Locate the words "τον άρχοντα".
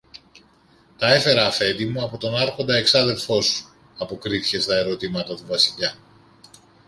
2.17-2.75